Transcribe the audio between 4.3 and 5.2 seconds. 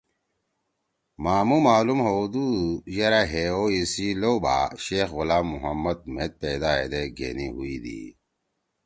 بھا شیخ